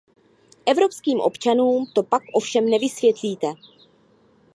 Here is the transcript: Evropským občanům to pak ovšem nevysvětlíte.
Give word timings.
Evropským 0.65 1.19
občanům 1.19 1.85
to 1.93 2.03
pak 2.03 2.21
ovšem 2.33 2.65
nevysvětlíte. 2.65 3.47